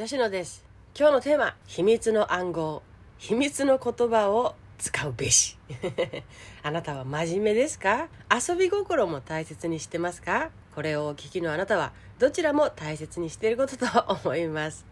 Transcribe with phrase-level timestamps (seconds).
[0.00, 0.64] 吉野です。
[0.96, 2.82] 今日のテーマ秘密の暗号。
[3.18, 5.58] 秘密の言葉を使うべし。
[6.62, 8.06] あなたは真面目ですか？
[8.30, 10.50] 遊び心も大切にしてますか？
[10.76, 13.86] これをお聞きのあなたはどちらも大切にしていることと
[14.22, 14.86] 思います。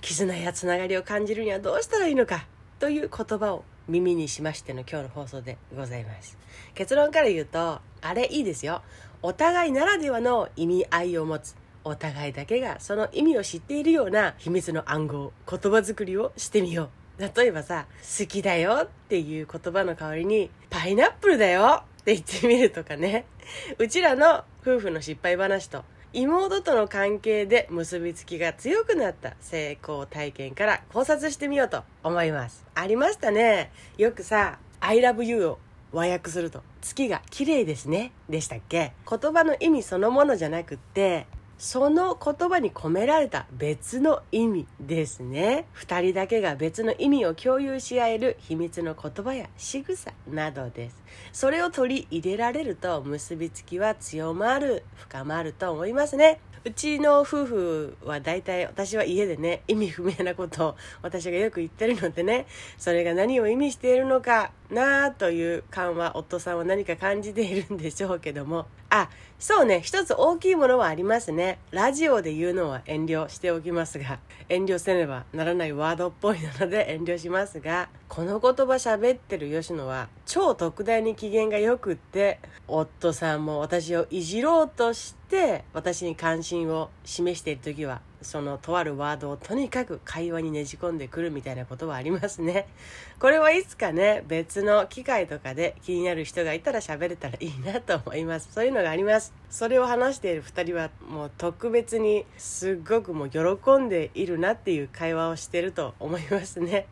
[0.00, 2.46] 絆やつながりを感じるにはどうしたらいいのか？
[2.78, 6.38] という言葉を耳にしましての今日の放送でございます。
[6.74, 8.80] 結論から言うとあれいいですよ。
[9.20, 11.54] お互いならではの意味合いを持つ。
[11.88, 17.22] お互いだけがその意味を知っているような秘密の暗号言葉作りをしてみよう。
[17.36, 17.86] 例えばさ
[18.18, 23.24] 「好きだよ」っていう言葉の代わりに「パイナップルだよ」って言ってみるとかね。
[23.78, 32.64] うちらの夫婦の失敗話と妹との関係で結びつきが強くなった成功体験から考察してみようと思います。
[32.74, 33.70] ありましたね。
[33.96, 35.58] よくさ「I love you」を
[35.92, 38.92] 和訳すると「月が綺麗ですね」でしたっけ？
[39.08, 41.26] 言葉の意味そのものじゃなくって
[41.58, 45.66] その言葉に込められた別の意味ですね。
[45.72, 51.02] 二人だけが別の意味を共有し合える秘密の言葉や仕草などです。
[51.32, 56.40] それを取り入れられると結びつきは強まる、深まると思いますね。
[56.66, 68.66] うちの夫婦は大体私は家でね意味不明なことを私がよく言ってるのでねそれが何を意味しているのかなあという感は夫さんは何か感じているんでしょうけども。
[68.90, 69.08] あ
[69.38, 69.80] そうね。
[69.82, 71.58] 一つ大きいものはありますね。
[71.70, 92.66] ラジオで言うのは遠慮しておきますが遠慮せねばならないワードっぽいので遠慮しますがこの言葉喋ってる吉野は超特大に機嫌がよくって夫さんも私をいじろうとして私に関心を示している時はそのとあるワードをとにかく会話にねじ込んでくるみたいなことはありますね。
[93.18, 98.52] これはいつかね、別の機会とかで気になる人がいたら喋れたらいいなと思います。
[98.52, 99.32] そういうのがあります。
[99.50, 106.86] それを話している2人はもう特別にすっごくもう喜んでいるなっていう会話をしてると思いますね。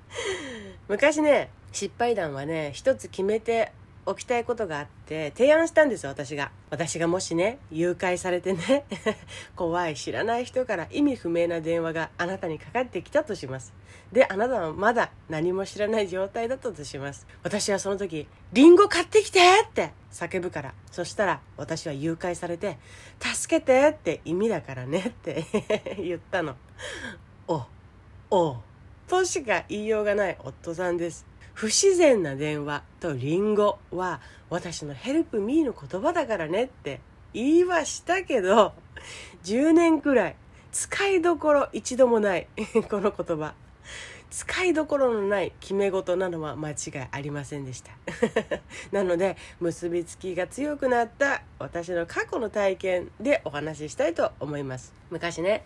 [0.89, 3.73] 昔ね、失敗談はね、一つ決めて
[4.07, 8.85] おきたいことがあって提案したんですよ私が私がもしね誘拐されてね
[9.57, 13.73] 怖い知らない人から意味不明な電話があなたにかかってきたとします
[14.13, 22.79] であなたはまだ何も知らない状態だったとします私はその時「リンゴ買ってきて!」って叫ぶからそしたら私は誘拐されて
[23.21, 25.45] 「助けて!」って意味だからねって
[25.99, 26.57] 言ったの
[27.49, 27.65] お
[28.31, 28.57] お
[29.09, 34.21] としか言いようがない夫さんです不自然な電話とリンゴは
[34.51, 37.01] 私のヘルプミーの言葉だからねって
[37.33, 38.73] 言いはしたけど
[39.45, 40.37] 10年くらい
[40.73, 42.49] 使いどころ一度もない
[42.91, 43.55] この言葉。
[44.31, 46.77] 使いどころのない決め事なのは間違い
[47.13, 47.93] ありませんでした。
[48.91, 54.93] なので結びつきが強くなった私の過去の体験でお話ししたいと思います。
[55.11, 55.65] 昔ね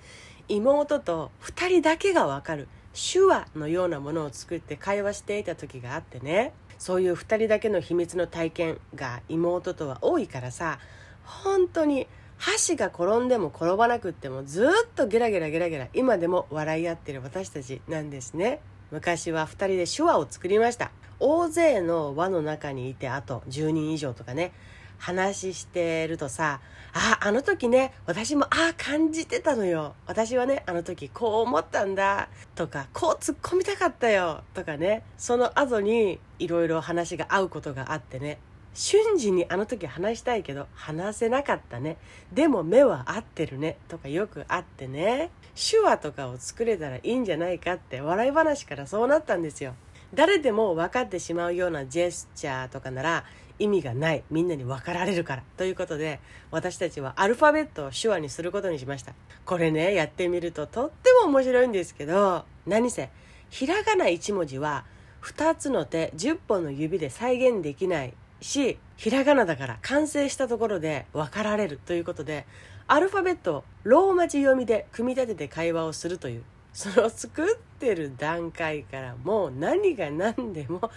[0.49, 2.69] 妹と2人だけがわかる。
[2.99, 6.53] 手話のようなものを作って会話していた時があってね。
[6.79, 10.79] そういう2人だけの秘密の体験が妹とは多いからさ
[11.25, 12.07] 本当に
[12.37, 18.61] 箸が転んでも転ばなくってもずっとゲラゲラゲラゲラ今でも笑い合ってる私たちなんですね。
[18.91, 20.91] 昔は2人で手話を作りました。
[21.21, 24.53] 大勢の輪の中にいてあと10人以上とかね
[24.99, 26.61] 話してるとさ
[26.93, 29.95] あああの時ね私もああ感じてたのよ。
[30.07, 38.39] 私はねあの時こう思ったんだとかこう突っ込みたかったよとかねその後にいろいろ話が合うことがあってね。
[38.75, 41.97] 瞬時にあの時話したいけど話せなかったね。
[42.33, 43.77] でも目は合ってるね。
[43.89, 45.31] とかよくあってね。
[45.55, 49.75] 手話とかを作れたらいいんじゃないかって笑い話からそうなったんですよ。
[50.15, 53.25] 誰でも分かってしまうようなジェスチャーとかなら
[53.59, 54.23] 意味がない。
[54.31, 55.43] みんなに分かられるから。
[55.57, 59.13] ということで私たちはアルファベットを手話にすることにしました。
[59.45, 63.11] これねやってみるととっても面白いんですけど何せ
[63.51, 64.85] ひらがな1文字は
[65.23, 68.15] 2つの手10本の指で再現できない。
[68.41, 72.47] しひらがなだから完成したところで分かられるということで
[72.87, 80.91] アルファベットをローマ字読みで組み立てて会話をするというその作ってる段階からもう何が何でも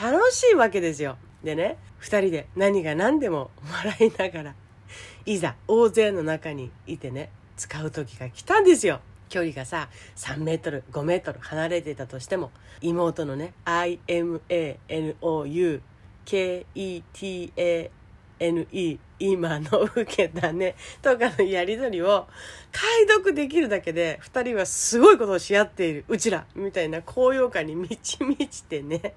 [0.00, 1.16] 楽しいわけですよ。
[1.42, 4.54] でね2人で何が何でも笑いながら
[5.26, 9.00] いざ大勢の中にいてね使う時が来たんですよ。
[9.28, 12.50] 距離がさ3メートル5メートル離れてたとしても
[12.80, 15.80] 妹のね IMANOU
[16.28, 17.88] K-E-T-A-N-E
[19.18, 20.76] 今の受けたね。
[21.00, 22.26] とかのやり取りを
[22.70, 26.04] 解読できるだけで2人はすごいことをし合っている。
[26.06, 29.14] うちらみたいな高揚感に満ち満ちてね。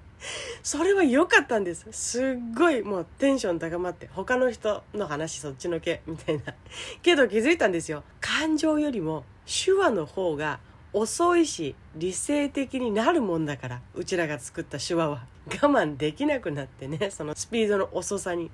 [0.62, 1.86] それは良かったんです。
[1.90, 2.24] すっ
[2.56, 6.54] ごいもうテンション高まって他の人の話そっちのけみたいな。
[7.02, 8.04] けど気づいたんですよ。
[8.22, 10.60] 感情よりも手話の方が
[10.94, 15.30] 遅いし理性的になるもんだからうちらが作った手話は。
[15.46, 18.50] 我慢できなくなってねそのスピードの遅さに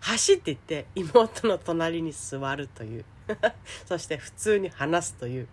[0.00, 3.04] 走っていって妹の隣に座るという。
[3.86, 5.48] そして普通に話すという。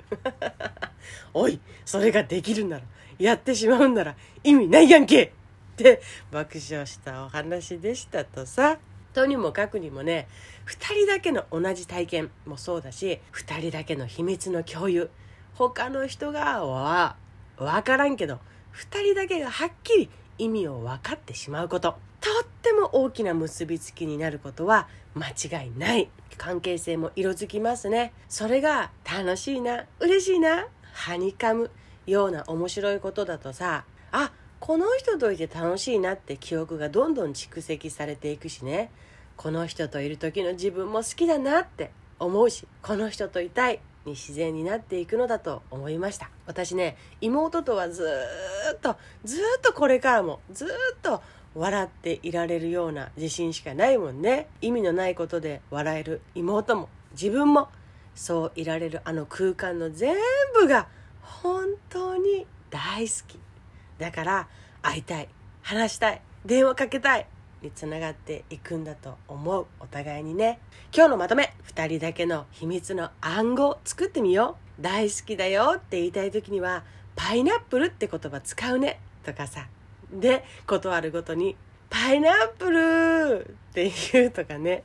[1.33, 2.83] おいそれができるなら
[3.17, 5.23] やってしまうんなら意味ないやんけ!
[5.23, 5.31] っ
[5.75, 8.79] て爆笑したお話でしたとさ。
[9.11, 10.27] とにもかくにもね
[10.67, 15.09] 2人だけの同じ体験もそうだし2人だけの秘密の共有。
[15.55, 17.17] 他の人がは
[17.57, 18.39] 分からんけど
[18.73, 21.95] 2人だけがはっきり意味を分かってしまうこと。
[22.19, 28.13] とっても大きな結びつきになることは間違いない関係性も色づきますね。
[28.27, 31.69] それが楽しいな嬉しいなはにかむ
[32.07, 38.91] ような面白いことだとさあこの人といて楽しいなって記憶がどんどん蓄積されていくしね。
[39.37, 46.29] この人といる時の自分も好きだなって思うしこの人といたいに自然になっていくのだと思いました。
[46.45, 48.07] 私ね妹とはず
[48.73, 50.67] っとずっとこれからもずっ
[51.01, 51.21] と
[51.55, 54.47] 笑っていられるような自信しかないもんね。
[54.61, 57.69] 意味のないことで笑える妹も自分も
[58.15, 60.15] そういられるあの空間の全
[60.53, 60.87] 部が
[61.21, 63.39] 本当に大好き。
[63.97, 64.47] だから
[64.81, 65.29] 会いたい
[65.61, 67.27] 話したい電話かけたい
[67.61, 69.65] につながっていくんだと思う。
[69.79, 70.59] お互いにね。
[70.93, 71.53] 今日のまとめ。
[71.73, 74.81] 2人だけの秘密の暗号作ってみよう。
[74.81, 76.83] 大好きだよって言いたい時には
[77.15, 78.99] パイナップルって言葉使うね。
[79.23, 79.67] とかさ。
[80.11, 81.55] で断るごとに
[81.89, 84.83] パイナップルって言うとかね。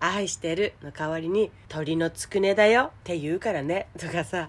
[0.00, 3.88] 愛してるの代わりに鳥のつくねだよって言うからね。
[3.98, 4.48] とかさ。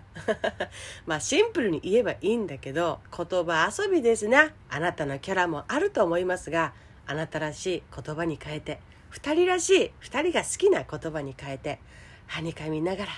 [1.06, 4.54] まあシンプルに言えばいいんだけど言葉遊びですな。
[4.70, 6.74] あなたのキャラもあると思いますが
[7.06, 8.80] あなたらしい言葉に変えて
[9.12, 11.80] 2人らしい2人が好きな言葉に変えて
[12.28, 13.12] はにかみながら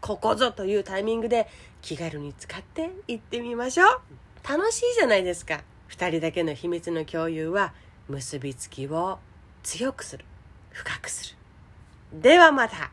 [0.00, 1.48] ここぞというタイミングで
[1.80, 4.00] 気軽に使っていってみましょう。
[4.48, 5.62] 楽しいじゃないですか。
[5.90, 7.72] 2人だけの秘密の共有は
[8.08, 9.18] 結びつきを
[9.62, 10.24] 強くする。
[10.70, 11.37] 深くする。
[12.12, 12.90] ではまた。